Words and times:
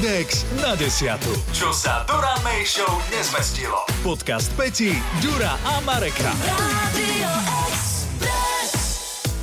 Index 0.00 0.48
na 0.64 0.72
desiatu. 0.80 1.28
Čo 1.52 1.76
sa 1.76 2.08
Dura 2.08 2.32
May 2.40 2.64
Show 2.64 2.88
nezmestilo. 3.12 3.84
Podcast 4.00 4.48
Peti, 4.56 4.96
Dura 5.20 5.60
a 5.60 5.76
Mareka. 5.84 6.32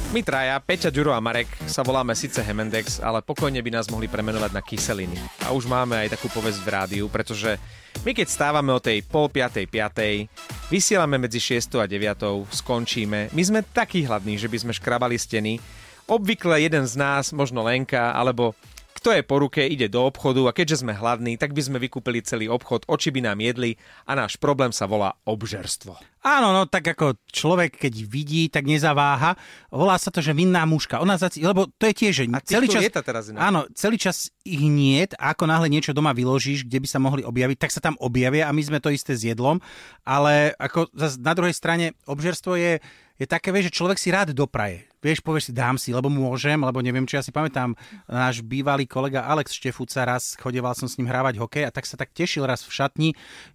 My 0.09 0.25
traja, 0.25 0.57
Peťa, 0.57 0.89
Ďuro 0.89 1.13
a 1.13 1.21
Marek, 1.21 1.46
sa 1.70 1.85
voláme 1.85 2.17
síce 2.17 2.41
Hemendex, 2.41 2.97
ale 3.05 3.21
pokojne 3.21 3.62
by 3.62 3.70
nás 3.70 3.85
mohli 3.93 4.09
premenovať 4.09 4.50
na 4.57 4.66
kyseliny. 4.66 5.21
A 5.46 5.54
už 5.54 5.70
máme 5.70 5.93
aj 5.93 6.18
takú 6.18 6.25
povesť 6.34 6.66
v 6.66 6.70
rádiu, 6.74 7.05
pretože 7.05 7.62
my 8.02 8.18
keď 8.18 8.26
stávame 8.26 8.74
o 8.74 8.82
tej 8.82 9.05
pol 9.05 9.30
piatej, 9.30 9.70
piatej, 9.70 10.26
vysielame 10.74 11.21
medzi 11.21 11.38
6 11.38 11.78
a 11.78 11.86
9, 11.86 12.50
skončíme. 12.50 13.30
My 13.30 13.44
sme 13.46 13.62
takí 13.62 14.10
hladní, 14.10 14.42
že 14.42 14.50
by 14.50 14.58
sme 14.58 14.74
škrabali 14.74 15.21
steny. 15.21 15.62
Obvykle 16.10 16.66
jeden 16.66 16.89
z 16.89 16.98
nás, 16.98 17.30
možno 17.30 17.62
Lenka, 17.62 18.10
alebo 18.10 18.58
kto 18.98 19.14
je 19.14 19.21
po 19.21 19.38
ruke, 19.38 19.61
ide 19.61 19.86
do 19.86 20.09
obchodu 20.09 20.50
a 20.50 20.51
keďže 20.51 20.82
sme 20.82 20.97
hladní, 20.97 21.37
tak 21.37 21.54
by 21.54 21.61
sme 21.61 21.78
vykúpili 21.78 22.25
celý 22.25 22.50
obchod, 22.50 22.89
oči 22.89 23.14
by 23.14 23.21
nám 23.29 23.37
jedli 23.37 23.78
a 24.10 24.18
náš 24.18 24.42
problém 24.42 24.73
sa 24.73 24.89
volá 24.89 25.14
obžerstvo. 25.29 25.93
Áno, 26.25 26.50
no 26.51 26.65
tak 26.65 26.97
ako 26.97 27.15
človek, 27.29 27.78
keď 27.78 27.93
vidí, 28.04 28.50
tak 28.50 28.65
nezaváha. 28.65 29.37
Volá 29.70 29.96
sa 29.96 30.10
to, 30.11 30.20
že 30.20 30.36
vinná 30.36 30.65
muška. 30.68 31.00
Ona 31.00 31.15
zaci... 31.15 31.39
Lebo 31.46 31.70
to 31.78 31.87
je 31.87 31.96
tiež, 31.96 32.14
že 32.20 32.23
A 32.33 32.42
celý 32.44 32.67
čas... 32.67 32.83
teraz 32.89 33.31
inak. 33.31 33.39
Áno, 33.39 33.64
celý 33.78 33.95
čas 33.95 34.33
ich 34.44 34.59
niet 34.59 35.16
a 35.16 35.31
ako 35.31 35.48
náhle 35.48 35.72
niečo 35.72 35.95
doma 35.95 36.11
vyložíš, 36.11 36.66
kde 36.66 36.84
by 36.84 36.88
sa 36.89 37.00
mohli 37.00 37.22
objaviť, 37.23 37.58
tak 37.61 37.72
sa 37.72 37.80
tam 37.80 37.95
objavia 38.02 38.50
a 38.50 38.52
my 38.52 38.59
sme 38.59 38.81
to 38.81 38.92
isté 38.92 39.14
s 39.16 39.23
jedlom. 39.23 39.61
Ale 40.03 40.58
ako 40.58 40.92
na 41.22 41.31
druhej 41.38 41.56
strane 41.56 41.95
obžerstvo 42.09 42.59
je, 42.59 42.84
je 43.22 43.25
také, 43.30 43.53
vieš, 43.53 43.72
že 43.72 43.78
človek 43.78 44.02
si 44.02 44.09
rád 44.11 44.34
dopraje. 44.36 44.86
Vieš, 44.97 45.22
povieš 45.22 45.50
si, 45.50 45.53
dám 45.53 45.78
si, 45.78 45.94
lebo 45.94 46.09
môžem, 46.09 46.58
lebo 46.58 46.81
neviem, 46.81 47.06
či 47.06 47.22
ja 47.22 47.23
si 47.23 47.30
pamätám, 47.30 47.78
náš 48.09 48.42
bývalý 48.42 48.89
kolega 48.89 49.30
Alex 49.30 49.53
Štefuca 49.53 50.03
raz 50.09 50.33
chodeval 50.33 50.73
som 50.73 50.89
s 50.89 50.97
ním 50.97 51.06
hrávať 51.06 51.38
hokej 51.38 51.70
a 51.70 51.72
tak 51.72 51.86
sa 51.86 51.95
tak 51.95 52.09
tešil 52.17 52.50
raz 52.50 52.66
v 52.66 52.72
šatni, 52.73 53.09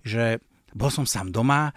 že 0.07 0.39
bol 0.71 0.89
som 0.89 1.03
sám 1.03 1.35
doma, 1.35 1.75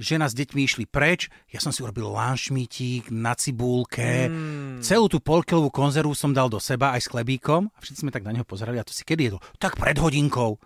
žena 0.00 0.26
s 0.26 0.34
deťmi 0.34 0.60
išli 0.64 0.84
preč, 0.88 1.28
ja 1.52 1.60
som 1.60 1.70
si 1.70 1.84
urobil 1.84 2.08
lanšmítik 2.08 3.12
na 3.12 3.36
cibulke, 3.36 4.32
mm. 4.32 4.80
celú 4.80 5.12
tú 5.12 5.20
polkilovú 5.20 5.68
konzervu 5.68 6.16
som 6.16 6.32
dal 6.32 6.48
do 6.48 6.56
seba 6.56 6.96
aj 6.96 7.04
s 7.04 7.10
chlebíkom 7.12 7.68
a 7.68 7.78
všetci 7.84 8.08
sme 8.08 8.14
tak 8.14 8.24
na 8.24 8.32
neho 8.32 8.48
pozerali 8.48 8.80
a 8.80 8.86
to 8.86 8.96
si 8.96 9.04
kedy 9.04 9.28
jedol? 9.28 9.44
Tak 9.60 9.76
pred 9.76 10.00
hodinkou. 10.00 10.56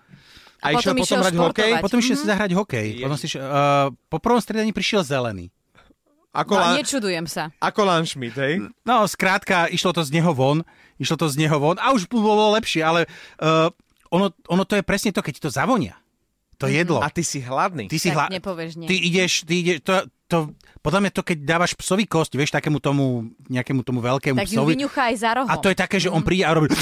A, 0.62 0.72
išiel 0.72 0.96
potom 0.96 1.04
potom 1.04 1.04
išiel 1.04 1.20
hrať 1.20 1.36
hokej? 1.36 1.72
Potom 1.84 1.98
išiel 2.00 2.16
si 2.16 2.26
zahrať 2.26 2.50
hokej. 2.56 2.88
Potom 3.04 3.18
si, 3.20 3.26
uh, 3.36 3.92
po 4.08 4.18
prvom 4.18 4.40
stredaní 4.40 4.72
prišiel 4.72 5.04
zelený. 5.04 5.52
Ako, 6.36 6.52
No, 6.52 6.60
la, 6.60 6.76
nečudujem 6.76 7.24
sa. 7.24 7.48
ako 7.56 7.80
Lanšmit, 7.82 8.36
hej? 8.36 8.60
No, 8.84 9.04
skrátka, 9.04 9.66
išlo 9.66 9.90
to 9.90 10.04
z 10.04 10.12
neho 10.12 10.30
von, 10.30 10.60
išlo 10.96 11.16
to 11.16 11.26
z 11.26 11.40
neho 11.40 11.56
von 11.56 11.76
a 11.76 11.90
už 11.90 12.06
bolo 12.06 12.52
lepšie, 12.52 12.84
ale 12.84 13.08
uh, 13.40 13.72
ono, 14.08 14.30
ono 14.46 14.62
to 14.62 14.76
je 14.76 14.84
presne 14.84 15.10
to, 15.10 15.24
keď 15.24 15.40
to 15.40 15.48
zavonia. 15.48 15.96
To 16.56 16.68
jedlo. 16.68 17.04
A 17.04 17.12
ty 17.12 17.20
si 17.20 17.40
hladný. 17.40 17.84
Ty 17.84 17.98
si 18.00 18.08
Tak 18.08 18.16
hla... 18.16 18.26
nepovieš 18.32 18.80
nie. 18.80 18.88
Ty 18.88 18.96
ideš, 18.96 19.44
ty 19.44 19.54
ideš, 19.60 19.84
to, 19.84 19.92
to, 20.24 20.36
podľa 20.80 21.00
mňa 21.04 21.10
to, 21.12 21.20
keď 21.20 21.38
dávaš 21.44 21.76
psovi 21.76 22.08
kosť, 22.08 22.32
vieš, 22.32 22.48
takému 22.48 22.80
tomu, 22.80 23.28
nejakému 23.52 23.84
tomu 23.84 24.00
veľkému 24.00 24.40
Tak 24.40 24.48
psovi. 24.48 24.72
vyňuchá 24.72 25.12
aj 25.12 25.16
za 25.20 25.30
rohom. 25.36 25.52
A 25.52 25.60
to 25.60 25.68
je 25.68 25.76
také, 25.76 26.00
že 26.00 26.08
on 26.08 26.24
príde 26.24 26.48
a 26.48 26.56
robí... 26.56 26.72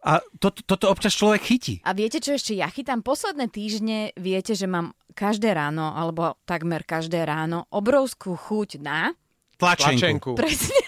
A 0.00 0.12
to, 0.40 0.48
toto 0.48 0.88
občas 0.88 1.12
človek 1.12 1.44
chytí. 1.44 1.84
A 1.84 1.92
viete, 1.92 2.24
čo 2.24 2.32
ešte 2.32 2.56
ja 2.56 2.72
chytám? 2.72 3.04
Posledné 3.04 3.52
týždne 3.52 4.16
viete, 4.16 4.56
že 4.56 4.64
mám 4.64 4.96
každé 5.16 5.56
ráno, 5.56 5.90
alebo 5.90 6.36
takmer 6.44 6.84
každé 6.84 7.24
ráno, 7.24 7.64
obrovskú 7.72 8.36
chuť 8.36 8.78
na... 8.78 9.16
Tlačenku. 9.56 9.96
Tlačenku. 9.96 10.30
Presne. 10.36 10.76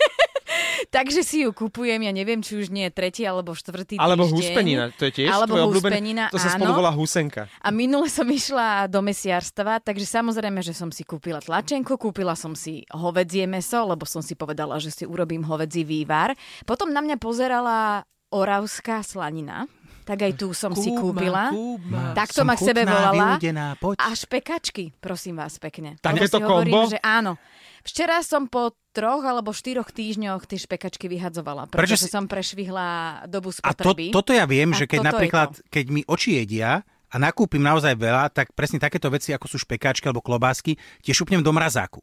Takže 0.88 1.20
si 1.20 1.44
ju 1.44 1.52
kupujem, 1.52 2.00
ja 2.00 2.12
neviem, 2.12 2.40
či 2.40 2.56
už 2.56 2.68
nie 2.68 2.88
je 2.88 2.92
tretí 2.94 3.20
alebo 3.24 3.52
štvrtý 3.52 4.00
Alebo 4.00 4.24
týždeň. 4.24 4.32
huspenina, 4.32 4.84
to 4.94 5.04
je 5.04 5.12
tiež 5.20 5.28
Alebo 5.28 5.52
tvoje 5.52 5.64
obľúbené? 5.68 5.92
huspenina, 6.00 6.24
To 6.32 6.40
sa 6.40 6.48
áno. 6.52 6.56
spolu 6.56 6.72
volá 6.76 6.92
husenka. 6.94 7.42
A 7.60 7.68
minule 7.68 8.08
som 8.08 8.24
išla 8.24 8.88
do 8.88 9.00
mesiarstva, 9.00 9.84
takže 9.84 10.08
samozrejme, 10.08 10.60
že 10.60 10.72
som 10.72 10.88
si 10.88 11.04
kúpila 11.04 11.40
tlačenku, 11.40 11.96
kúpila 11.96 12.32
som 12.32 12.56
si 12.56 12.88
hovedzie 12.88 13.44
meso, 13.44 13.84
lebo 13.84 14.08
som 14.08 14.24
si 14.24 14.32
povedala, 14.32 14.80
že 14.80 14.88
si 14.88 15.04
urobím 15.04 15.44
hovedzí 15.44 15.84
vývar. 15.84 16.32
Potom 16.64 16.88
na 16.88 17.04
mňa 17.04 17.20
pozerala 17.20 18.04
oravská 18.28 19.00
slanina, 19.00 19.68
tak 20.08 20.18
aj 20.18 20.32
tu 20.34 20.48
som 20.50 20.72
si 20.72 20.88
kúpila. 20.88 21.52
Kúma, 21.52 22.16
Takto 22.16 22.40
som 22.40 22.48
ma 22.48 22.56
k 22.56 22.64
sebe 22.64 22.82
volala. 22.82 23.36
vyúdená, 23.36 23.76
poď. 23.76 24.00
A 24.00 24.08
špekačky, 24.10 24.96
prosím 24.96 25.36
vás 25.36 25.60
pekne. 25.60 26.00
Takéto 26.00 26.40
si 26.40 26.42
hovorím, 26.42 26.72
kombo? 26.72 26.88
že 26.88 26.98
áno. 26.98 27.36
Včera 27.80 28.20
som 28.20 28.44
po 28.44 28.72
troch 28.90 29.20
alebo 29.20 29.52
štyroch 29.52 29.88
týždňoch 29.88 30.44
tie 30.44 30.56
špekačky 30.56 31.06
vyhadzovala, 31.06 31.68
Prečo 31.68 31.76
pretože 31.94 31.96
si- 32.00 32.10
som 32.10 32.24
prešvihla 32.24 32.88
dobu 33.26 33.52
A 33.54 33.70
to, 33.70 33.84
spotreby. 33.84 34.08
toto 34.10 34.32
ja 34.32 34.44
viem, 34.44 34.72
A 34.72 34.74
že 34.74 34.84
keď 34.84 34.98
napríklad, 35.04 35.48
to. 35.52 35.60
keď 35.68 35.84
mi 35.86 36.00
oči 36.02 36.36
jedia 36.38 36.80
a 37.06 37.16
nakúpim 37.16 37.60
naozaj 37.60 37.92
veľa, 37.94 38.28
tak 38.28 38.52
presne 38.52 38.76
takéto 38.76 39.08
veci, 39.08 39.30
ako 39.30 39.44
sú 39.46 39.56
špekáčky 39.58 40.04
alebo 40.04 40.20
klobásky, 40.20 40.74
tie 41.00 41.12
šupnem 41.12 41.40
do 41.40 41.48
mrazáku. 41.50 42.00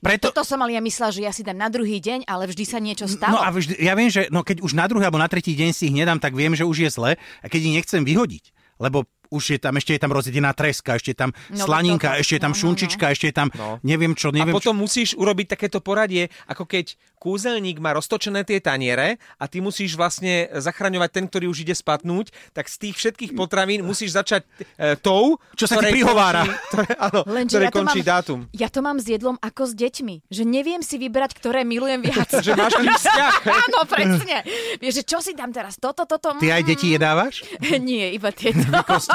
Preto, 0.00 0.32
Toto 0.32 0.48
som 0.48 0.60
ale 0.64 0.76
ja 0.76 0.82
myslela, 0.82 1.12
že 1.12 1.20
ja 1.20 1.32
si 1.32 1.44
dám 1.44 1.60
na 1.60 1.68
druhý 1.68 2.00
deň, 2.00 2.24
ale 2.24 2.48
vždy 2.48 2.64
sa 2.64 2.80
niečo 2.80 3.04
stalo. 3.04 3.36
No 3.36 3.44
a 3.44 3.52
vždy, 3.52 3.76
ja 3.76 3.92
viem, 3.92 4.08
že 4.08 4.32
no 4.32 4.40
keď 4.40 4.64
už 4.64 4.72
na 4.72 4.88
druhý 4.88 5.04
alebo 5.04 5.20
na 5.20 5.28
tretí 5.28 5.52
deň 5.52 5.70
si 5.76 5.92
ich 5.92 5.94
nedám, 5.94 6.16
tak 6.16 6.32
viem, 6.32 6.56
že 6.56 6.64
už 6.64 6.88
je 6.88 6.90
zle 6.90 7.12
a 7.20 7.46
keď 7.46 7.60
ich 7.60 7.76
nechcem 7.76 8.02
vyhodiť, 8.02 8.44
lebo 8.80 9.04
už 9.30 9.42
je 9.50 9.58
tam, 9.58 9.74
ešte 9.74 9.94
je 9.94 10.00
tam 10.02 10.10
rozjedená 10.10 10.50
treska, 10.52 10.98
ešte 10.98 11.14
je 11.14 11.18
tam 11.18 11.30
No, 11.48 11.64
slaninka, 11.64 12.14
toto. 12.14 12.20
ešte 12.20 12.34
je 12.36 12.42
tam 12.42 12.50
No, 12.50 12.54
no, 12.54 12.58
no. 12.58 12.62
šunčička, 12.66 13.04
ešte 13.10 13.26
je 13.30 13.34
tam 13.34 13.48
No. 13.54 13.78
neviem 13.80 14.12
čo, 14.12 14.28
A 14.30 14.36
neviem 14.36 14.52
potom 14.52 14.74
musíš 14.74 15.14
urobiť 15.14 15.54
takéto 15.54 15.78
poradie, 15.78 16.28
ako 16.46 16.66
keď 16.66 16.94
kúzelník 17.16 17.78
má 17.78 17.92
roztočené 17.92 18.42
tie 18.42 18.58
taniere 18.58 19.20
a 19.36 19.44
ty 19.44 19.60
musíš 19.60 19.92
vlastne 19.92 20.48
zachraňovať 20.50 21.10
ten, 21.12 21.24
ktorý 21.28 21.46
už 21.46 21.62
ide 21.62 21.76
spatnúť, 21.76 22.32
tak 22.50 22.66
z 22.66 22.88
tých 22.88 22.96
všetkých 22.96 23.32
potravín 23.36 23.84
musíš 23.84 24.16
začať 24.16 24.48
e, 24.80 24.96
tou, 24.96 25.36
Čo 25.52 25.68
sa 25.68 25.78
ti 25.78 25.92
prihovára. 25.92 26.48
Končí, 26.48 26.56
ktoré, 26.72 26.90
áno, 26.96 27.20
Lenže 27.28 27.56
ja 27.60 27.68
to, 27.68 27.76
mám, 27.76 27.92
končí 27.92 28.00
dátum. 28.00 28.38
ja 28.50 28.68
to 28.72 28.80
mám 28.80 28.96
s 28.96 29.06
jedlom 29.06 29.36
ako 29.36 29.62
s 29.68 29.72
deťmi, 29.76 30.32
že 30.32 30.42
neviem 30.48 30.80
si 30.80 30.96
vybrať, 30.96 31.36
ktoré 31.36 31.60
milujem 31.62 32.00
viac. 32.02 32.32
Že 32.46 32.56
máš 32.56 32.72
vzťah. 32.72 33.34
Áno, 33.68 33.78
presne. 33.84 34.36
Vieš, 34.80 34.94
že 34.96 35.04
čo 35.04 35.20
si 35.20 35.36
dám 35.36 35.52
teraz? 35.52 35.76
Toto, 35.76 36.08
toto? 36.08 36.40
Ty 36.40 36.56
aj 36.56 36.62
mm. 36.64 36.68
deti 36.72 36.86
jedávaš? 36.88 37.44
Nie, 37.84 38.16
iba 38.16 38.32
tieto. 38.32 38.64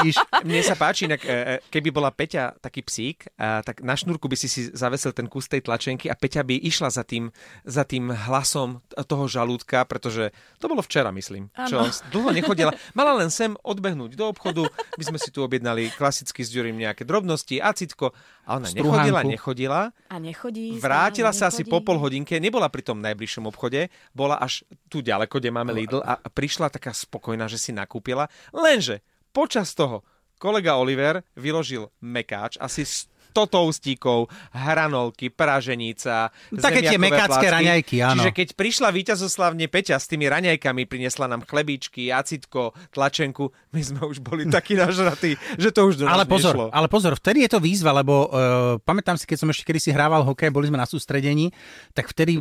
Kostíš? 0.07 0.17
Mne 0.41 0.61
sa 0.61 0.75
páči, 0.75 1.05
inak, 1.05 1.21
e, 1.21 1.29
e, 1.29 1.35
keby 1.65 1.89
bola 1.89 2.09
Peťa 2.09 2.59
taký 2.59 2.81
psík, 2.81 3.25
tak 3.35 3.81
na 3.81 3.93
šnúrku 3.93 4.25
by 4.25 4.35
si 4.35 4.45
si 4.45 4.69
zavesil 4.69 5.11
ten 5.11 5.25
kus 5.25 5.45
tej 5.45 5.61
tlačenky 5.61 6.05
a 6.05 6.13
Peťa 6.13 6.41
by 6.41 6.55
išla 6.59 6.89
za 6.89 7.01
tým, 7.01 7.33
za 7.61 7.81
tým 7.81 8.09
hlasom 8.09 8.79
toho 8.95 9.25
žalúdka, 9.25 9.81
pretože 9.83 10.29
to 10.55 10.65
bolo 10.65 10.79
včera, 10.79 11.09
myslím, 11.11 11.49
čo 11.63 11.79
Áno. 11.79 11.89
s- 11.89 12.05
dlho 12.07 12.29
nechodila. 12.31 12.69
Mala 12.91 13.15
len 13.15 13.29
sem 13.29 13.57
odbehnúť 13.57 14.13
do 14.13 14.25
obchodu, 14.27 14.63
my 14.93 15.03
sme 15.03 15.17
si 15.17 15.29
tu 15.29 15.41
objednali 15.41 15.89
klasicky 15.91 16.39
s 16.39 16.49
Ďurím 16.49 16.77
nejaké 16.77 17.01
drobnosti, 17.01 17.57
acitko, 17.57 18.13
a 18.45 18.55
ona 18.55 18.67
Strúhanku. 18.67 18.93
nechodila, 19.09 19.19
nechodila, 19.25 19.81
A 20.05 20.15
nechodí. 20.17 20.77
vrátila 20.77 21.33
sa 21.33 21.49
asi 21.49 21.61
nechodí. 21.61 21.73
po 21.73 21.81
pol 21.83 21.97
hodinke, 21.97 22.37
nebola 22.37 22.69
pri 22.69 22.83
tom 22.83 23.01
najbližšom 23.01 23.45
obchode, 23.45 23.87
bola 24.11 24.37
až 24.37 24.61
tu 24.85 25.01
ďaleko, 25.01 25.33
kde 25.35 25.49
máme 25.49 25.73
Lidl 25.73 25.97
a 25.97 26.21
prišla 26.21 26.69
taká 26.69 26.93
spokojná, 26.93 27.45
že 27.45 27.57
si 27.57 27.71
nakúpila. 27.71 28.29
Lenže 28.51 29.01
počas 29.35 29.75
toho 29.75 30.07
kolega 30.39 30.79
Oliver 30.79 31.19
vyložil 31.35 31.91
mekáč, 31.99 32.55
asi 32.55 32.87
100 33.35 33.51
toustíkov, 33.51 34.31
hranolky, 34.55 35.27
praženica, 35.27 36.31
Také 36.55 36.87
tie 36.87 36.95
mekácké 36.95 37.51
raňajky, 37.51 37.99
áno. 37.99 38.23
Čiže 38.23 38.31
keď 38.31 38.47
prišla 38.55 38.95
víťazoslavne 38.95 39.67
Peťa 39.67 39.99
s 39.99 40.07
tými 40.07 40.31
raňajkami, 40.31 40.87
priniesla 40.87 41.27
nám 41.27 41.43
chlebíčky, 41.43 42.15
acitko, 42.15 42.71
tlačenku, 42.95 43.51
my 43.75 43.81
sme 43.83 44.01
už 44.07 44.23
boli 44.23 44.47
takí 44.47 44.79
nažratí, 44.79 45.35
že 45.59 45.75
to 45.75 45.91
už 45.91 45.99
do 45.99 46.03
Ale 46.07 46.23
pozor, 46.23 46.55
nešlo. 46.55 46.67
ale 46.71 46.87
pozor, 46.87 47.19
vtedy 47.19 47.43
je 47.43 47.51
to 47.51 47.59
výzva, 47.59 47.91
lebo 47.91 48.31
uh, 48.31 48.79
pamätám 48.87 49.19
si, 49.19 49.27
keď 49.27 49.43
som 49.43 49.51
ešte 49.51 49.67
kedy 49.67 49.83
si 49.83 49.91
hrával 49.91 50.23
hokej, 50.23 50.55
boli 50.55 50.71
sme 50.71 50.79
na 50.79 50.87
sústredení, 50.87 51.51
tak 51.91 52.07
vtedy 52.07 52.39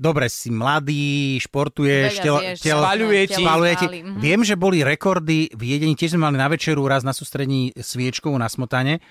Dobre, 0.00 0.32
si 0.32 0.48
mladý, 0.48 1.36
športuješ, 1.44 2.24
telo, 2.24 2.40
telo, 2.56 2.80
Spaľuje 2.88 3.22
telo 3.28 3.36
ti. 3.36 3.42
Spaluje 3.44 3.74
ti. 3.76 3.86
mhm. 4.00 4.16
Viem, 4.16 4.40
že 4.40 4.56
boli 4.56 4.80
rekordy 4.80 5.52
v 5.52 5.62
jedení, 5.76 5.92
tiež 5.92 6.16
sme 6.16 6.32
mali 6.32 6.40
na 6.40 6.48
večeru 6.48 6.88
raz 6.88 7.04
na 7.04 7.12
sústrední 7.12 7.76
sviečkovú 7.76 8.32
na 8.40 8.48
smotane 8.48 9.04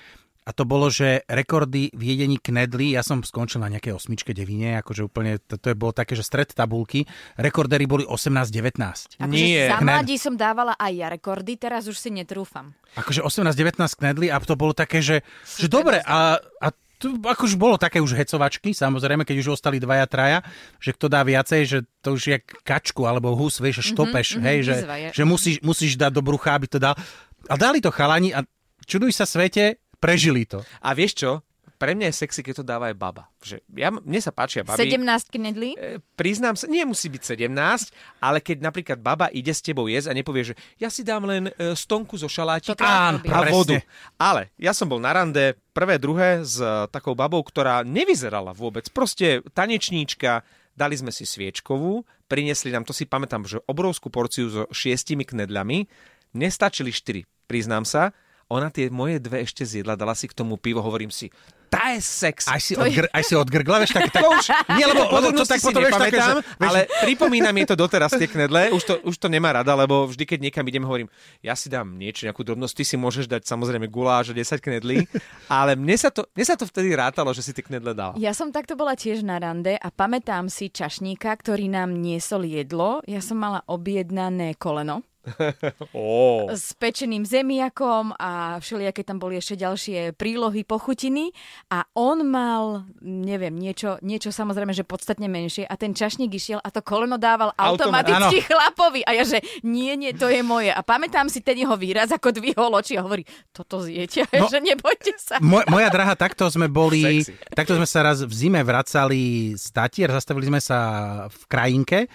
a 0.50 0.56
to 0.56 0.66
bolo, 0.66 0.90
že 0.90 1.22
rekordy 1.30 1.94
v 1.94 2.02
jedení 2.02 2.42
knedli, 2.42 2.98
ja 2.98 3.06
som 3.06 3.22
skončil 3.22 3.62
na 3.62 3.70
nejakej 3.70 3.94
osmičke 3.94 4.34
devine, 4.34 4.82
akože 4.82 5.06
úplne, 5.06 5.38
to, 5.38 5.62
to 5.62 5.70
je 5.70 5.78
bolo 5.78 5.94
také, 5.94 6.18
že 6.18 6.26
stred 6.26 6.50
tabulky, 6.58 7.06
rekordery 7.38 7.86
boli 7.86 8.02
18-19. 8.02 9.22
Akože 9.22 9.46
Nie. 9.46 9.70
za 9.70 9.78
mladí 9.78 10.18
som 10.18 10.34
dávala 10.34 10.74
aj 10.74 10.94
ja 10.98 11.08
rekordy, 11.14 11.54
teraz 11.54 11.86
už 11.86 12.02
si 12.02 12.10
netrúfam. 12.10 12.74
Akože 12.98 13.22
18-19 13.22 13.78
knedli 13.94 14.34
a 14.34 14.42
to 14.42 14.58
bolo 14.58 14.74
také, 14.74 15.06
že, 15.06 15.22
že 15.46 15.70
dobre, 15.70 16.02
a, 16.02 16.42
a 16.42 16.68
to 17.00 17.16
akože 17.16 17.56
bolo 17.56 17.80
také 17.80 18.04
už 18.04 18.12
hecovačky, 18.12 18.76
samozrejme, 18.76 19.24
keď 19.24 19.40
už 19.40 19.56
ostali 19.56 19.80
dvaja, 19.80 20.04
traja, 20.06 20.40
že 20.84 20.92
kto 20.92 21.08
dá 21.08 21.24
viacej, 21.24 21.62
že 21.64 21.78
to 22.04 22.20
už 22.20 22.24
je 22.28 22.38
kačku 22.68 23.08
alebo 23.08 23.32
hus, 23.40 23.64
vieš, 23.64 23.80
že 23.82 23.96
štopeš, 23.96 24.28
mhm, 24.36 24.44
hej, 24.44 24.58
že, 24.68 24.74
výzva 24.84 24.96
je. 25.00 25.10
že 25.16 25.24
musíš, 25.24 25.56
musíš 25.64 25.96
dať 25.96 26.12
do 26.12 26.22
brucha, 26.22 26.60
aby 26.60 26.68
to 26.68 26.78
dal. 26.78 27.00
A 27.48 27.56
dali 27.56 27.80
to 27.80 27.90
chalani 27.90 28.36
a 28.36 28.44
čuduj 28.84 29.16
sa 29.16 29.24
svete, 29.24 29.80
prežili 30.04 30.44
to. 30.44 30.60
A 30.84 30.92
vieš 30.92 31.24
čo? 31.24 31.32
Pre 31.80 31.96
mňa 31.96 32.12
je 32.12 32.16
sexy, 32.28 32.44
keď 32.44 32.54
to 32.60 32.66
dáva 32.68 32.92
aj 32.92 32.96
baba. 33.00 33.32
Že 33.40 33.64
ja, 33.80 33.88
mne 33.88 34.20
sa 34.20 34.36
páčia 34.36 34.68
baby. 34.68 35.00
17 35.00 35.32
knedlí? 35.32 35.70
E, 35.80 36.04
priznám 36.20 36.60
sa, 36.60 36.68
nemusí 36.68 37.08
byť 37.08 37.40
17, 37.40 38.20
ale 38.20 38.44
keď 38.44 38.58
napríklad 38.60 39.00
baba 39.00 39.32
ide 39.32 39.56
s 39.56 39.64
tebou 39.64 39.88
jesť 39.88 40.12
a 40.12 40.18
nepovie, 40.20 40.52
že 40.52 40.60
ja 40.76 40.92
si 40.92 41.08
dám 41.08 41.24
len 41.24 41.48
e, 41.56 41.72
stonku 41.80 42.20
zo 42.20 42.28
šalátika 42.28 42.84
Áno, 42.84 43.24
a 43.24 43.40
vodu. 43.48 43.80
Ale 44.20 44.52
ja 44.60 44.76
som 44.76 44.92
bol 44.92 45.00
na 45.00 45.16
rande 45.16 45.56
prvé, 45.72 45.96
druhé 45.96 46.44
s 46.44 46.60
e, 46.60 46.68
takou 46.92 47.16
babou, 47.16 47.40
ktorá 47.40 47.88
nevyzerala 47.88 48.52
vôbec. 48.52 48.92
Proste 48.92 49.40
tanečníčka, 49.56 50.44
dali 50.76 51.00
sme 51.00 51.16
si 51.16 51.24
sviečkovú, 51.24 52.04
priniesli 52.28 52.76
nám, 52.76 52.84
to 52.84 52.92
si 52.92 53.08
pamätám, 53.08 53.48
že 53.48 53.64
obrovskú 53.72 54.12
porciu 54.12 54.52
so 54.52 54.68
šiestimi 54.76 55.24
knedľami, 55.24 55.88
nestačili 56.36 56.92
štyri, 56.92 57.24
priznám 57.48 57.88
sa, 57.88 58.12
ona 58.50 58.74
tie 58.74 58.90
moje 58.90 59.22
dve 59.22 59.46
ešte 59.46 59.62
zjedla, 59.62 59.94
dala 59.94 60.18
si 60.18 60.26
k 60.26 60.34
tomu 60.34 60.58
pivo, 60.58 60.82
hovorím 60.82 61.14
si, 61.14 61.30
tá 61.70 61.94
je 61.94 62.02
sex. 62.02 62.50
Aj 62.50 62.58
si, 62.58 62.74
od, 62.74 62.90
gr- 62.90 63.12
aj 63.14 63.24
si 63.24 63.38
od 63.38 63.46
grgla, 63.46 63.86
vieš, 63.86 63.94
tak... 63.98 64.10
To 64.10 64.26
už, 64.26 64.46
nie, 64.74 64.86
lebo 64.90 65.06
to 65.06 65.46
tak 65.46 65.62
potom 65.62 65.86
vieš, 65.86 66.02
také, 66.02 66.18
že, 66.18 66.32
ale 66.58 66.80
pripomína 67.06 67.54
mi 67.54 67.64
to 67.64 67.78
doteraz 67.78 68.10
tie 68.18 68.26
knedle, 68.26 68.74
už 68.74 68.84
to, 68.84 68.94
už 69.06 69.16
to 69.22 69.30
nemá 69.30 69.54
rada, 69.54 69.78
lebo 69.78 70.10
vždy, 70.10 70.26
keď 70.26 70.40
niekam 70.50 70.66
idem, 70.66 70.82
hovorím, 70.82 71.08
ja 71.46 71.54
si 71.54 71.70
dám 71.70 71.94
niečo, 71.94 72.26
nejakú 72.26 72.42
drobnosť, 72.42 72.74
ty 72.74 72.84
si 72.84 72.96
môžeš 72.98 73.30
dať 73.30 73.46
samozrejme 73.46 73.86
guláš 73.86 74.34
a 74.34 74.36
10 74.36 74.58
knedlí, 74.58 75.06
ale 75.62 75.78
mne 75.78 75.96
sa, 75.96 76.10
to, 76.10 76.26
mne 76.34 76.46
sa 76.50 76.58
to 76.58 76.66
vtedy 76.66 76.98
rátalo, 76.98 77.30
že 77.38 77.46
si 77.46 77.54
tie 77.54 77.62
knedle 77.62 77.94
dal. 77.94 78.18
Ja 78.18 78.34
som 78.34 78.50
takto 78.50 78.74
bola 78.74 78.98
tiež 78.98 79.22
na 79.22 79.38
rande 79.38 79.78
a 79.78 79.88
pamätám 79.94 80.50
si 80.50 80.74
čašníka, 80.74 81.30
ktorý 81.38 81.70
nám 81.70 81.94
niesol 81.94 82.50
jedlo. 82.50 83.06
Ja 83.06 83.22
som 83.22 83.38
mala 83.38 83.62
objednané 83.70 84.58
koleno 84.58 85.06
oh. 85.96 86.50
s 86.52 86.74
pečeným 86.78 87.24
zemiakom 87.24 88.14
a 88.18 88.58
všelijaké 88.62 89.06
tam 89.06 89.22
boli 89.22 89.38
ešte 89.38 89.60
ďalšie 89.60 90.14
prílohy, 90.16 90.66
pochutiny 90.66 91.32
a 91.72 91.86
on 91.98 92.26
mal, 92.26 92.90
neviem, 93.02 93.54
niečo, 93.54 93.98
niečo 94.06 94.30
samozrejme, 94.30 94.74
že 94.74 94.88
podstatne 94.88 95.30
menšie 95.30 95.66
a 95.66 95.74
ten 95.76 95.94
čašník 95.94 96.32
išiel 96.34 96.60
a 96.62 96.70
to 96.70 96.82
koleno 96.82 97.18
dával 97.18 97.54
automaticky 97.56 98.42
Automat, 98.42 98.48
chlapovi 98.50 99.02
a 99.06 99.12
ja, 99.18 99.24
že 99.26 99.40
nie, 99.66 99.94
nie, 99.96 100.16
to 100.16 100.30
je 100.30 100.42
moje. 100.46 100.72
A 100.74 100.82
pamätám 100.82 101.28
si 101.28 101.44
ten 101.44 101.58
jeho 101.58 101.76
výraz, 101.76 102.10
ako 102.14 102.34
dvihol 102.36 102.72
oči 102.74 102.98
a 102.98 103.06
hovorí, 103.06 103.24
toto 103.52 103.84
zjete, 103.84 104.26
no, 104.36 104.48
že 104.54 104.60
nebojte 104.64 105.14
sa. 105.20 105.38
Moj, 105.44 105.68
moja 105.70 105.90
drahá, 105.92 106.14
takto 106.16 106.48
sme 106.50 106.72
boli, 106.72 107.24
takto 107.54 107.76
sme 107.76 107.88
sa 107.88 108.06
raz 108.06 108.24
v 108.24 108.34
zime 108.34 108.62
vracali 108.62 109.54
z 109.56 109.66
Tatier, 109.70 110.10
zastavili 110.10 110.50
sme 110.50 110.62
sa 110.62 110.80
v 111.28 111.42
krajinke 111.50 112.10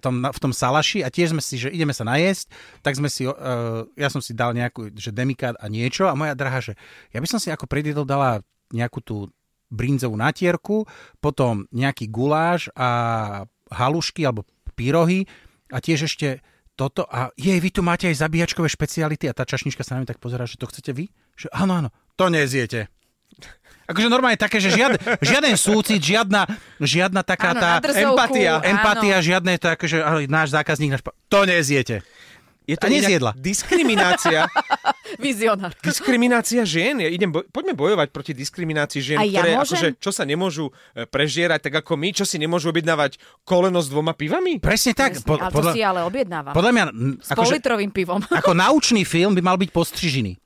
tom, 0.00 0.14
v 0.24 0.38
tom 0.40 0.52
salaši 0.52 1.04
a 1.04 1.12
tiež 1.12 1.36
sme 1.36 1.42
si, 1.44 1.60
že 1.60 1.68
ideme 1.68 1.92
sa 1.92 2.04
najesť, 2.04 2.48
tak 2.80 2.96
sme 2.96 3.12
si, 3.12 3.28
uh, 3.28 3.34
ja 3.96 4.08
som 4.08 4.24
si 4.24 4.32
dal 4.32 4.56
nejakú, 4.56 4.92
že 4.96 5.12
demikát 5.12 5.56
a 5.60 5.68
niečo 5.68 6.08
a 6.08 6.16
moja 6.16 6.32
drahá, 6.32 6.64
že 6.64 6.72
ja 7.12 7.20
by 7.20 7.28
som 7.28 7.40
si 7.40 7.52
ako 7.52 7.68
predjedol 7.68 8.08
dala 8.08 8.40
nejakú 8.72 9.04
tú 9.04 9.16
brinzovú 9.72 10.16
natierku, 10.16 10.84
potom 11.20 11.64
nejaký 11.72 12.08
guláš 12.12 12.68
a 12.76 12.88
halušky 13.72 14.24
alebo 14.28 14.44
pyrohy 14.76 15.24
a 15.72 15.80
tiež 15.80 16.08
ešte 16.08 16.44
toto 16.76 17.04
a 17.08 17.32
jej, 17.36 17.56
vy 17.60 17.70
tu 17.72 17.84
máte 17.84 18.08
aj 18.08 18.20
zabíjačkové 18.20 18.68
špeciality 18.68 19.28
a 19.28 19.36
tá 19.36 19.44
čašnička 19.44 19.84
sa 19.84 19.96
na 19.96 20.04
mňa 20.04 20.16
tak 20.16 20.20
pozerá, 20.20 20.48
že 20.48 20.56
to 20.56 20.68
chcete 20.68 20.92
vy? 20.96 21.12
Že 21.36 21.52
áno, 21.52 21.72
áno, 21.84 21.88
to 22.16 22.32
neziete. 22.32 22.88
Akože 23.92 24.08
normálne 24.08 24.40
také, 24.40 24.58
že 24.58 24.72
žiad, 24.72 24.96
žiaden 25.20 25.54
súcit, 25.60 26.00
žiadna, 26.00 26.48
žiadna 26.80 27.20
taká 27.20 27.52
áno, 27.52 27.60
tá 27.60 27.70
empatia. 27.92 28.58
Empatia, 28.64 29.16
áno. 29.20 29.26
žiadne 29.28 29.52
také, 29.60 29.84
že 29.86 30.00
náš 30.26 30.50
zákazník, 30.56 30.96
náš... 30.96 31.02
to 31.28 31.40
neziete. 31.44 32.00
Je 32.62 32.78
to 32.78 32.86
nezjedla. 32.86 33.34
diskriminácia. 33.34 34.46
Vizionár. 35.18 35.74
Diskriminácia 35.82 36.62
žien. 36.62 36.94
Ja 37.02 37.10
idem 37.10 37.34
boj- 37.34 37.42
poďme 37.50 37.74
bojovať 37.74 38.14
proti 38.14 38.32
diskriminácii 38.38 39.02
žien, 39.02 39.18
A 39.18 39.26
ja 39.26 39.42
ktoré 39.42 39.50
môžem? 39.58 39.66
akože, 39.66 39.88
čo 39.98 40.10
sa 40.14 40.22
nemôžu 40.22 40.70
e, 40.94 41.02
prežierať 41.02 41.68
tak 41.68 41.82
ako 41.82 41.98
my, 41.98 42.14
čo 42.14 42.22
si 42.22 42.38
nemôžu 42.38 42.70
objednávať 42.70 43.18
koleno 43.42 43.82
s 43.82 43.90
dvoma 43.90 44.14
pivami. 44.14 44.62
Presne 44.62 44.94
tak. 44.94 45.18
Presne, 45.18 45.42
ale 45.42 45.50
to 45.50 45.56
podľa, 45.58 45.72
si 45.74 45.80
ale 45.82 46.00
objednávam. 46.06 46.54
podľa 46.54 46.70
mňa... 46.72 46.84
S 47.18 47.28
Akože, 47.34 47.50
politrovým 47.58 47.90
pivom. 47.90 48.20
ako 48.30 48.52
naučný 48.54 49.02
film 49.02 49.34
by 49.34 49.42
mal 49.42 49.58
byť 49.58 49.70
postrižený. 49.74 50.38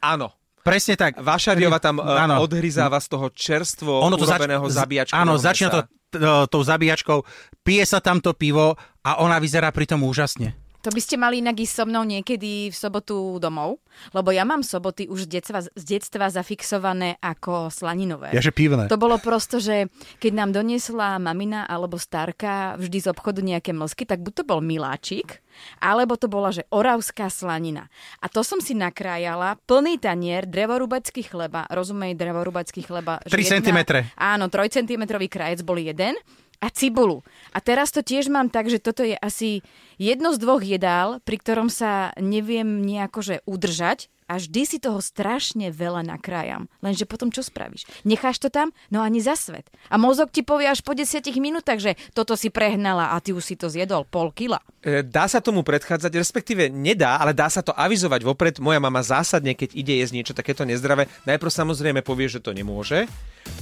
Áno. 0.00 0.32
Presne 0.68 0.94
tak. 0.94 1.16
Vašariova 1.16 1.80
tam 1.80 1.96
Áno. 1.98 2.36
uh, 2.36 2.44
odhryzáva 2.44 3.00
z 3.00 3.08
toho 3.08 3.26
čerstvo 3.32 4.04
Ono 4.04 4.14
to 4.14 4.22
zač- 4.22 4.36
urobeného 4.36 4.64
z- 4.68 4.76
zabíjačkou. 4.76 5.16
Áno, 5.16 5.34
začína 5.34 5.70
to 5.70 5.80
t- 6.08 6.20
tou 6.46 6.60
zabíjačkou, 6.62 7.24
pije 7.60 7.84
sa 7.84 7.98
tam 7.98 8.20
to 8.20 8.32
pivo 8.32 8.76
a 9.00 9.10
ona 9.18 9.40
vyzerá 9.40 9.72
pritom 9.72 10.04
úžasne. 10.04 10.52
To 10.86 10.94
by 10.94 11.00
ste 11.02 11.18
mali 11.18 11.42
inak 11.42 11.58
ísť 11.58 11.74
so 11.74 11.84
mnou 11.90 12.06
niekedy 12.06 12.70
v 12.70 12.76
sobotu 12.76 13.42
domov, 13.42 13.82
lebo 14.14 14.30
ja 14.30 14.46
mám 14.46 14.62
soboty 14.62 15.10
už 15.10 15.26
z 15.26 15.38
detstva, 15.38 15.60
z 15.66 15.84
detstva 15.84 16.30
zafixované 16.30 17.18
ako 17.18 17.66
slaninové. 17.66 18.30
Ja, 18.30 18.38
že 18.38 18.54
pivné. 18.54 18.86
To 18.86 18.94
bolo 18.94 19.18
prosto, 19.18 19.58
že 19.58 19.90
keď 20.22 20.32
nám 20.38 20.50
doniesla 20.54 21.18
mamina 21.18 21.66
alebo 21.66 21.98
starka 21.98 22.78
vždy 22.78 22.98
z 23.02 23.06
obchodu 23.10 23.42
nejaké 23.42 23.74
mlsky, 23.74 24.06
tak 24.06 24.22
buď 24.22 24.32
to 24.38 24.44
bol 24.46 24.62
miláčik, 24.62 25.42
alebo 25.82 26.14
to 26.14 26.30
bola, 26.30 26.54
že 26.54 26.62
oravská 26.70 27.26
slanina. 27.26 27.90
A 28.22 28.30
to 28.30 28.46
som 28.46 28.62
si 28.62 28.78
nakrájala, 28.78 29.58
plný 29.66 29.98
tanier 29.98 30.46
drevorúbacký 30.46 31.26
chleba, 31.26 31.66
rozumej 31.74 32.14
drevorúbacký 32.14 32.86
chleba. 32.86 33.18
3 33.26 33.58
cm. 33.58 33.78
Áno, 34.14 34.46
3 34.46 34.78
cm 34.78 35.02
krajec 35.26 35.66
bol 35.66 35.82
jeden 35.82 36.14
a 36.58 36.68
cibulu. 36.74 37.22
A 37.54 37.62
teraz 37.62 37.94
to 37.94 38.02
tiež 38.02 38.28
mám 38.28 38.50
tak, 38.50 38.66
že 38.66 38.82
toto 38.82 39.06
je 39.06 39.14
asi 39.14 39.62
jedno 39.96 40.34
z 40.34 40.38
dvoch 40.42 40.62
jedál, 40.62 41.22
pri 41.22 41.36
ktorom 41.38 41.70
sa 41.70 42.10
neviem 42.18 42.82
nejako 42.82 43.20
že 43.22 43.36
udržať 43.46 44.10
a 44.28 44.36
vždy 44.36 44.62
si 44.68 44.76
toho 44.76 45.00
strašne 45.00 45.72
veľa 45.72 46.04
nakrájam. 46.04 46.68
Lenže 46.84 47.08
potom 47.08 47.32
čo 47.32 47.40
spravíš? 47.40 47.88
Necháš 48.04 48.36
to 48.38 48.52
tam? 48.52 48.70
No 48.92 49.00
ani 49.00 49.24
za 49.24 49.34
svet. 49.34 49.66
A 49.88 49.96
mozog 49.96 50.28
ti 50.28 50.44
povie 50.44 50.68
až 50.68 50.84
po 50.84 50.92
10 50.92 51.24
minútach, 51.40 51.80
že 51.80 51.96
toto 52.12 52.36
si 52.36 52.52
prehnala 52.52 53.16
a 53.16 53.18
ty 53.24 53.32
už 53.32 53.42
si 53.42 53.56
to 53.56 53.72
zjedol 53.72 54.04
pol 54.04 54.28
kila. 54.30 54.60
E, 54.84 55.00
Dá 55.00 55.24
sa 55.24 55.40
tomu 55.40 55.64
predchádzať, 55.64 56.12
respektíve 56.12 56.68
nedá, 56.68 57.16
ale 57.16 57.32
dá 57.32 57.48
sa 57.48 57.64
to 57.64 57.72
avizovať 57.72 58.20
vopred. 58.22 58.54
Moja 58.60 58.78
mama 58.78 59.00
zásadne, 59.00 59.56
keď 59.56 59.72
ide 59.72 59.96
jesť 60.04 60.12
niečo 60.12 60.36
takéto 60.36 60.68
nezdravé, 60.68 61.08
najprv 61.24 61.48
samozrejme 61.48 62.04
povie, 62.04 62.28
že 62.28 62.44
to 62.44 62.52
nemôže, 62.52 63.08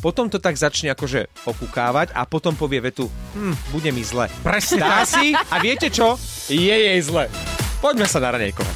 potom 0.02 0.26
to 0.26 0.42
tak 0.42 0.58
začne 0.58 0.90
akože 0.92 1.30
okukávať 1.46 2.10
a 2.10 2.26
potom 2.26 2.58
povie 2.58 2.82
vetu, 2.82 3.06
hm, 3.38 3.54
bude 3.70 3.90
mi 3.94 4.02
zle. 4.02 4.26
Presne 4.42 4.82
Dá 4.82 5.06
si 5.06 5.30
a 5.30 5.56
viete 5.62 5.88
čo? 5.94 6.18
Je 6.50 6.74
jej 6.74 7.00
zle. 7.06 7.30
Poďme 7.78 8.10
sa 8.10 8.18
na 8.18 8.34
ranejkovať. 8.34 8.75